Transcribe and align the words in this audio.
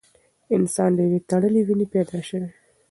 انسان 0.57 0.89
له 0.97 1.01
یوې 1.07 1.19
تړلې 1.29 1.61
وینې 1.67 1.85
پیدا 1.93 2.19
شوی 2.27 2.39
دی. 2.43 2.51